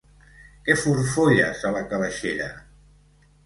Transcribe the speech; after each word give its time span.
Què 0.69 0.75
forfolles 0.83 1.63
a 1.71 1.75
la 1.77 1.87
calaixera? 1.95 2.51